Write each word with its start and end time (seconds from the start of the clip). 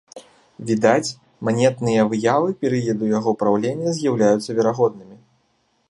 Відаць, 0.69 1.15
манетныя 1.49 2.01
выявы 2.13 2.49
перыяду 2.65 3.13
яго 3.17 3.31
праўлення 3.45 3.95
з'яўляюцца 3.99 4.49
верагоднымі. 4.63 5.17